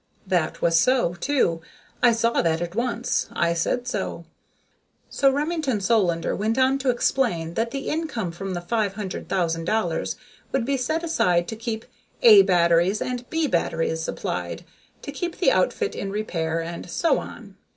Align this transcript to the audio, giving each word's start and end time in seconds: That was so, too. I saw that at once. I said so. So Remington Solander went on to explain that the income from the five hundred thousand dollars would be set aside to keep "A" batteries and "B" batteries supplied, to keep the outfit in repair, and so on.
That 0.25 0.63
was 0.63 0.79
so, 0.79 1.13
too. 1.13 1.61
I 2.01 2.11
saw 2.11 2.41
that 2.41 2.59
at 2.59 2.73
once. 2.73 3.29
I 3.33 3.53
said 3.53 3.87
so. 3.87 4.25
So 5.11 5.29
Remington 5.29 5.79
Solander 5.79 6.35
went 6.35 6.57
on 6.57 6.79
to 6.79 6.89
explain 6.89 7.53
that 7.53 7.69
the 7.69 7.87
income 7.87 8.31
from 8.31 8.55
the 8.55 8.61
five 8.61 8.95
hundred 8.95 9.29
thousand 9.29 9.65
dollars 9.65 10.15
would 10.51 10.65
be 10.65 10.75
set 10.75 11.03
aside 11.03 11.47
to 11.49 11.55
keep 11.55 11.85
"A" 12.23 12.41
batteries 12.41 12.99
and 12.99 13.29
"B" 13.29 13.45
batteries 13.45 14.01
supplied, 14.01 14.65
to 15.03 15.11
keep 15.11 15.37
the 15.37 15.51
outfit 15.51 15.93
in 15.93 16.09
repair, 16.09 16.61
and 16.63 16.89
so 16.89 17.19
on. 17.19 17.55